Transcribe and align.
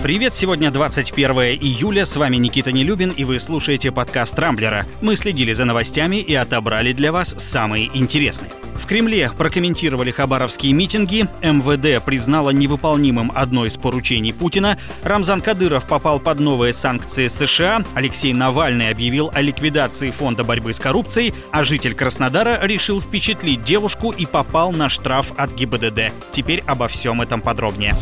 Привет, 0.00 0.32
сегодня 0.32 0.70
21 0.70 1.30
июля, 1.60 2.06
с 2.06 2.14
вами 2.14 2.36
Никита 2.36 2.70
Нелюбин, 2.70 3.10
и 3.10 3.24
вы 3.24 3.40
слушаете 3.40 3.90
подкаст 3.90 4.38
«Рамблера». 4.38 4.86
Мы 5.00 5.16
следили 5.16 5.52
за 5.52 5.64
новостями 5.64 6.16
и 6.18 6.36
отобрали 6.36 6.92
для 6.92 7.10
вас 7.10 7.34
самые 7.36 7.90
интересные. 7.92 8.48
В 8.76 8.86
Кремле 8.86 9.28
прокомментировали 9.36 10.12
хабаровские 10.12 10.72
митинги, 10.72 11.26
МВД 11.42 12.02
признала 12.04 12.50
невыполнимым 12.50 13.32
одно 13.34 13.66
из 13.66 13.76
поручений 13.76 14.32
Путина, 14.32 14.78
Рамзан 15.02 15.40
Кадыров 15.40 15.88
попал 15.88 16.20
под 16.20 16.38
новые 16.38 16.72
санкции 16.74 17.26
США, 17.26 17.84
Алексей 17.94 18.32
Навальный 18.32 18.90
объявил 18.90 19.32
о 19.34 19.40
ликвидации 19.40 20.12
фонда 20.12 20.44
борьбы 20.44 20.74
с 20.74 20.78
коррупцией, 20.78 21.34
а 21.50 21.64
житель 21.64 21.96
Краснодара 21.96 22.64
решил 22.64 23.00
впечатлить 23.00 23.64
девушку 23.64 24.12
и 24.12 24.26
попал 24.26 24.70
на 24.70 24.88
штраф 24.88 25.32
от 25.36 25.52
ГИБДД. 25.54 26.12
Теперь 26.30 26.62
обо 26.68 26.86
всем 26.86 27.20
этом 27.20 27.40
подробнее. 27.40 27.94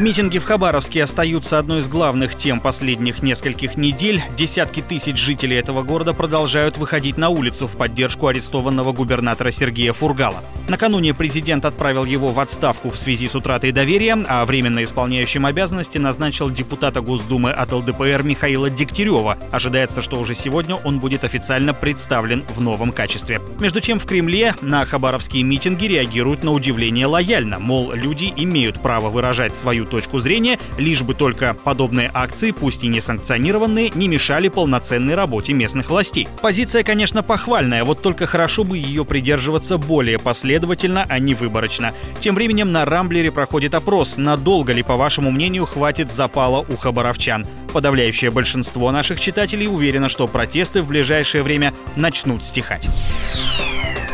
Митинги 0.00 0.38
в 0.38 0.44
Хабаровске 0.44 1.02
остаются 1.02 1.58
одной 1.58 1.80
из 1.80 1.88
главных 1.88 2.34
тем 2.34 2.60
последних 2.60 3.22
нескольких 3.22 3.76
недель. 3.76 4.24
Десятки 4.34 4.80
тысяч 4.80 5.18
жителей 5.18 5.58
этого 5.58 5.82
города 5.82 6.14
продолжают 6.14 6.78
выходить 6.78 7.18
на 7.18 7.28
улицу 7.28 7.66
в 7.66 7.76
поддержку 7.76 8.28
арестованного 8.28 8.92
губернатора 8.92 9.50
Сергея 9.50 9.92
Фургала. 9.92 10.42
Накануне 10.68 11.12
президент 11.12 11.66
отправил 11.66 12.06
его 12.06 12.30
в 12.30 12.40
отставку 12.40 12.88
в 12.88 12.96
связи 12.96 13.26
с 13.26 13.34
утратой 13.34 13.72
доверия, 13.72 14.16
а 14.26 14.46
временно 14.46 14.82
исполняющим 14.84 15.44
обязанности 15.44 15.98
назначил 15.98 16.48
депутата 16.48 17.02
Госдумы 17.02 17.50
от 17.50 17.70
ЛДПР 17.70 18.22
Михаила 18.22 18.70
Дегтярева. 18.70 19.36
Ожидается, 19.52 20.00
что 20.00 20.18
уже 20.18 20.34
сегодня 20.34 20.76
он 20.76 20.98
будет 20.98 21.24
официально 21.24 21.74
представлен 21.74 22.44
в 22.48 22.60
новом 22.62 22.92
качестве. 22.92 23.38
Между 23.58 23.80
тем 23.80 24.00
в 24.00 24.06
Кремле 24.06 24.54
на 24.62 24.86
хабаровские 24.86 25.42
митинги 25.42 25.84
реагируют 25.84 26.42
на 26.42 26.52
удивление 26.52 27.04
лояльно, 27.04 27.58
мол, 27.58 27.92
люди 27.92 28.32
имеют 28.34 28.80
право 28.80 29.10
выражать 29.10 29.54
свою 29.56 29.89
точку 29.90 30.18
зрения, 30.18 30.58
лишь 30.78 31.02
бы 31.02 31.14
только 31.14 31.52
подобные 31.52 32.10
акции, 32.14 32.52
пусть 32.52 32.84
и 32.84 32.88
не 32.88 33.00
санкционированные, 33.00 33.90
не 33.94 34.08
мешали 34.08 34.48
полноценной 34.48 35.14
работе 35.14 35.52
местных 35.52 35.90
властей. 35.90 36.28
Позиция, 36.40 36.82
конечно, 36.82 37.22
похвальная, 37.22 37.84
вот 37.84 38.00
только 38.00 38.26
хорошо 38.26 38.64
бы 38.64 38.78
ее 38.78 39.04
придерживаться 39.04 39.76
более 39.76 40.18
последовательно, 40.18 41.04
а 41.08 41.18
не 41.18 41.34
выборочно. 41.34 41.92
Тем 42.20 42.34
временем 42.34 42.72
на 42.72 42.84
Рамблере 42.84 43.30
проходит 43.30 43.74
опрос, 43.74 44.16
надолго 44.16 44.72
ли, 44.72 44.82
по 44.82 44.96
вашему 44.96 45.30
мнению, 45.30 45.66
хватит 45.66 46.10
запала 46.10 46.64
у 46.66 46.76
хабаровчан. 46.76 47.46
Подавляющее 47.72 48.30
большинство 48.30 48.90
наших 48.90 49.20
читателей 49.20 49.68
уверено, 49.68 50.08
что 50.08 50.26
протесты 50.26 50.82
в 50.82 50.88
ближайшее 50.88 51.42
время 51.42 51.72
начнут 51.96 52.42
стихать. 52.42 52.88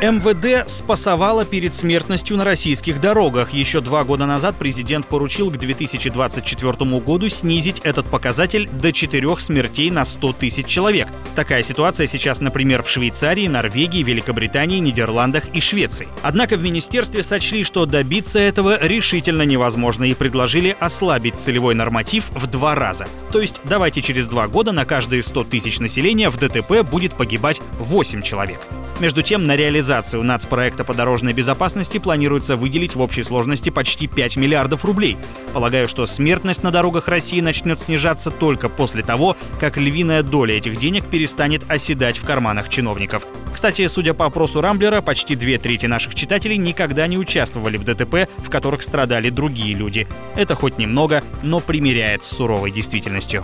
МВД 0.03 0.69
спасовало 0.69 1.47
перед 1.47 1.75
смертностью 1.75 2.37
на 2.37 2.45
российских 2.45 3.01
дорогах. 3.01 3.55
Еще 3.55 3.81
два 3.81 4.05
года 4.05 4.27
назад 4.27 4.57
президент 4.59 5.07
поручил 5.07 5.51
к 5.51 5.57
2024 5.57 7.01
году 7.01 7.31
снизить 7.31 7.81
этот 7.81 8.07
показатель 8.07 8.69
до 8.69 8.93
четырех 8.93 9.41
смертей 9.41 9.91
на 9.91 10.05
100 10.05 10.35
тысяч 10.35 10.67
человек. 10.67 11.09
Такая 11.37 11.63
ситуация 11.63 12.07
сейчас, 12.07 12.41
например, 12.41 12.83
в 12.83 12.89
Швейцарии, 12.89 13.47
Норвегии, 13.47 14.03
Великобритании, 14.03 14.79
Нидерландах 14.79 15.45
и 15.53 15.61
Швеции. 15.61 16.09
Однако 16.23 16.57
в 16.57 16.63
министерстве 16.63 17.23
сочли, 17.23 17.63
что 17.63 17.85
добиться 17.85 18.39
этого 18.39 18.79
решительно 18.83 19.43
невозможно 19.43 20.05
и 20.05 20.15
предложили 20.15 20.75
ослабить 20.81 21.35
целевой 21.35 21.75
норматив 21.75 22.31
в 22.31 22.47
два 22.47 22.75
раза. 22.75 23.07
То 23.33 23.43
есть 23.43 23.61
давайте 23.65 24.01
через 24.01 24.29
два 24.29 24.49
года 24.49 24.73
на 24.73 24.87
каждые 24.87 25.23
100 25.23 25.45
тысяч 25.45 25.79
населения 25.79 26.31
в 26.31 26.39
ДТП 26.39 26.81
будет 26.91 27.13
погибать 27.13 27.61
8 27.81 28.23
человек. 28.23 28.61
Между 28.99 29.23
тем, 29.23 29.47
на 29.47 29.57
реализацию 29.57 30.23
нацпроекта 30.23 30.83
по 30.83 30.95
дорожной 30.95 31.35
безопасности 31.35 31.99
планируется 31.99 32.57
выделить 32.57 32.95
в 32.95 33.03
общей 33.03 33.23
сложности 33.23 33.69
почти 33.69 34.07
5 34.07 34.37
миллиардов 34.37 34.87
рублей. 34.87 35.19
Полагаю, 35.53 35.87
что 35.87 36.07
смертность 36.07 36.63
на 36.63 36.71
дорогах 36.71 37.07
России 37.07 37.43
начнет 37.43 37.79
снижаться 37.79 38.31
только 38.31 38.71
после 38.71 39.03
того, 39.03 39.37
как 39.61 39.77
львиная 39.77 40.23
доля 40.23 40.57
этих 40.57 40.79
денег 40.79 41.05
перестанет 41.27 41.69
оседать 41.69 42.19
в 42.19 42.25
карманах 42.25 42.69
чиновников. 42.69 43.27
Кстати, 43.53 43.85
судя 43.89 44.15
по 44.15 44.27
опросу 44.27 44.61
Рамблера, 44.61 45.01
почти 45.01 45.35
две 45.35 45.59
трети 45.59 45.87
наших 45.87 46.15
читателей 46.15 46.57
никогда 46.57 47.09
не 47.09 47.19
участвовали 47.19 47.79
в 47.79 47.83
ДТП, 47.83 48.29
в 48.39 48.49
которых 48.49 48.85
страдали 48.85 49.31
другие 49.31 49.75
люди. 49.75 50.07
Это 50.37 50.55
хоть 50.55 50.79
немного, 50.79 51.25
но 51.43 51.59
примеряет 51.59 52.25
с 52.25 52.29
суровой 52.29 52.71
действительностью. 52.71 53.43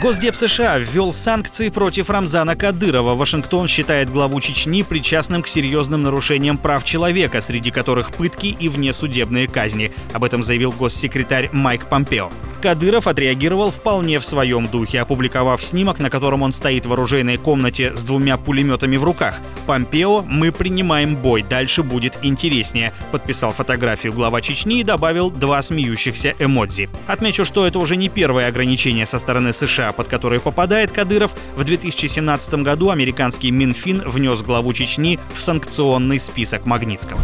Госдеп 0.00 0.36
США 0.36 0.78
ввел 0.78 1.12
санкции 1.12 1.68
против 1.68 2.10
Рамзана 2.10 2.54
Кадырова. 2.54 3.16
Вашингтон 3.16 3.66
считает 3.66 4.08
главу 4.08 4.40
Чечни 4.40 4.84
причастным 4.84 5.42
к 5.42 5.48
серьезным 5.48 6.02
нарушениям 6.02 6.58
прав 6.58 6.84
человека, 6.84 7.40
среди 7.40 7.72
которых 7.72 8.12
пытки 8.12 8.46
и 8.46 8.68
внесудебные 8.68 9.48
казни. 9.48 9.90
Об 10.12 10.22
этом 10.22 10.44
заявил 10.44 10.70
госсекретарь 10.70 11.50
Майк 11.50 11.88
Помпео. 11.88 12.30
Кадыров 12.62 13.08
отреагировал 13.08 13.72
вполне 13.72 14.20
в 14.20 14.24
своем 14.24 14.68
духе, 14.68 15.00
опубликовав 15.00 15.62
снимок, 15.62 15.98
на 15.98 16.10
котором 16.10 16.42
он 16.42 16.52
стоит 16.52 16.86
в 16.86 16.92
оружейной 16.92 17.36
комнате 17.36 17.96
с 17.96 18.02
двумя 18.02 18.36
пулеметами 18.36 18.96
в 18.96 19.02
руках. 19.02 19.40
«Помпео, 19.66 20.22
мы 20.22 20.52
принимаем 20.52 21.16
бой, 21.16 21.42
дальше 21.42 21.82
будет 21.82 22.16
интереснее», 22.22 22.92
подписал 23.10 23.52
фотографию 23.52 24.12
глава 24.12 24.40
Чечни 24.40 24.78
и 24.78 24.84
добавил 24.84 25.30
два 25.30 25.60
смеющихся 25.60 26.34
эмодзи. 26.38 26.88
Отмечу, 27.08 27.44
что 27.44 27.66
это 27.66 27.80
уже 27.80 27.96
не 27.96 28.08
первое 28.08 28.46
ограничение 28.46 29.06
со 29.06 29.18
стороны 29.18 29.52
США, 29.52 29.90
под 29.90 30.06
которое 30.06 30.38
попадает 30.38 30.92
Кадыров. 30.92 31.32
В 31.56 31.64
2017 31.64 32.54
году 32.62 32.90
американский 32.90 33.50
Минфин 33.50 34.02
внес 34.06 34.40
главу 34.42 34.72
Чечни 34.72 35.18
в 35.36 35.42
санкционный 35.42 36.20
список 36.20 36.64
Магнитского. 36.64 37.20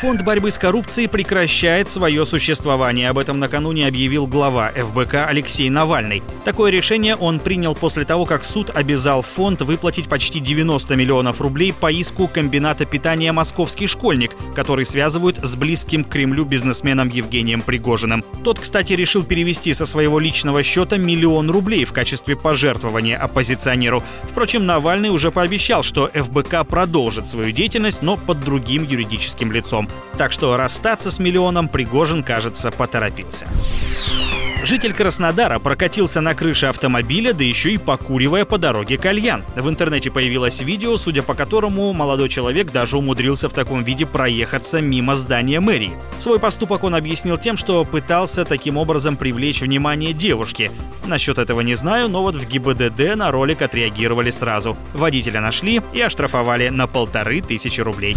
Фонд 0.00 0.20
борьбы 0.24 0.50
с 0.50 0.58
коррупцией 0.58 1.08
прекращает 1.08 1.88
свое 1.88 2.26
существование. 2.26 3.08
Об 3.08 3.16
этом 3.16 3.38
накануне 3.38 3.88
объявил 3.88 4.26
глава 4.26 4.70
ФБК 4.76 5.26
Алексей 5.26 5.70
Навальный. 5.70 6.22
Такое 6.44 6.70
решение 6.70 7.16
он 7.16 7.40
принял 7.40 7.74
после 7.74 8.04
того, 8.04 8.26
как 8.26 8.44
суд 8.44 8.70
обязал 8.74 9.22
фонд 9.22 9.62
выплатить 9.62 10.06
почти 10.06 10.38
90 10.38 10.94
миллионов 10.96 11.40
рублей 11.40 11.72
по 11.72 11.90
иску 11.90 12.28
комбината 12.28 12.84
питания 12.84 13.32
«Московский 13.32 13.86
школьник», 13.86 14.32
который 14.54 14.84
связывают 14.84 15.38
с 15.38 15.56
близким 15.56 16.04
к 16.04 16.10
Кремлю 16.10 16.44
бизнесменом 16.44 17.08
Евгением 17.08 17.62
Пригожиным. 17.62 18.22
Тот, 18.44 18.58
кстати, 18.58 18.92
решил 18.92 19.24
перевести 19.24 19.72
со 19.72 19.86
своего 19.86 20.18
личного 20.18 20.62
счета 20.62 20.98
миллион 20.98 21.50
рублей 21.50 21.86
в 21.86 21.94
качестве 21.94 22.36
пожертвования 22.36 23.16
оппозиционеру. 23.16 24.04
Впрочем, 24.24 24.66
Навальный 24.66 25.08
уже 25.08 25.30
пообещал, 25.30 25.82
что 25.82 26.10
ФБК 26.12 26.66
продолжит 26.68 27.26
свою 27.26 27.50
деятельность, 27.50 28.02
но 28.02 28.18
под 28.18 28.40
другим 28.44 28.84
юридическим 28.84 29.50
лицом. 29.52 29.85
Так 30.16 30.32
что 30.32 30.56
расстаться 30.56 31.10
с 31.10 31.18
миллионом 31.18 31.68
Пригожин, 31.68 32.22
кажется, 32.22 32.70
поторопился. 32.70 33.46
Житель 34.66 34.94
Краснодара 34.94 35.60
прокатился 35.60 36.20
на 36.20 36.34
крыше 36.34 36.66
автомобиля, 36.66 37.32
да 37.32 37.44
еще 37.44 37.70
и 37.70 37.78
покуривая 37.78 38.44
по 38.44 38.58
дороге 38.58 38.98
кальян. 38.98 39.44
В 39.54 39.68
интернете 39.68 40.10
появилось 40.10 40.60
видео, 40.60 40.96
судя 40.96 41.22
по 41.22 41.34
которому 41.34 41.92
молодой 41.92 42.28
человек 42.28 42.72
даже 42.72 42.98
умудрился 42.98 43.48
в 43.48 43.52
таком 43.52 43.84
виде 43.84 44.06
проехаться 44.06 44.80
мимо 44.80 45.14
здания 45.14 45.60
мэрии. 45.60 45.92
Свой 46.18 46.40
поступок 46.40 46.82
он 46.82 46.96
объяснил 46.96 47.36
тем, 47.38 47.56
что 47.56 47.84
пытался 47.84 48.44
таким 48.44 48.76
образом 48.76 49.16
привлечь 49.16 49.60
внимание 49.60 50.12
девушки. 50.12 50.72
Насчет 51.04 51.38
этого 51.38 51.60
не 51.60 51.76
знаю, 51.76 52.08
но 52.08 52.22
вот 52.22 52.34
в 52.34 52.44
ГИБДД 52.44 53.14
на 53.14 53.30
ролик 53.30 53.62
отреагировали 53.62 54.30
сразу. 54.30 54.76
Водителя 54.94 55.40
нашли 55.40 55.80
и 55.92 56.00
оштрафовали 56.00 56.70
на 56.70 56.88
полторы 56.88 57.40
тысячи 57.40 57.80
рублей. 57.80 58.16